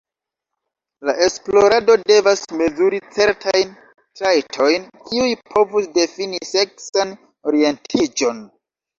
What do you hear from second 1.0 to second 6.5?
La esplorado devas mezuri certajn trajtojn kiuj povus difini